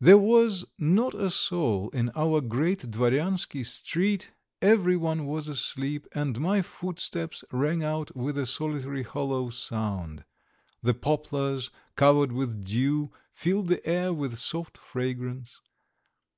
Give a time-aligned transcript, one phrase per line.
[0.00, 6.62] There was not a soul in our Great Dvoryansky Street; everyone was asleep, and my
[6.62, 10.24] footsteps rang out with a solitary, hollow sound.
[10.82, 15.60] The poplars, covered with dew, filled the air with soft fragrance.